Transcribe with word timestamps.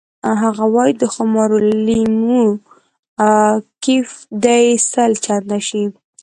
هغه 0.43 0.65
وایی 0.75 0.93
د 1.01 1.03
خمارو 1.15 1.57
لیمو 1.85 2.43
کیف 3.83 4.09
دې 4.43 4.63
سل 4.91 5.11
چنده 5.25 5.59
شي 5.67 5.83